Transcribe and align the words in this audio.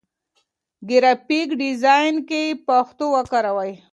ګرافيک 0.89 1.49
ډيزاين 1.59 2.15
کې 2.29 2.43
پښتو 2.67 3.05
وکاروئ. 3.15 3.71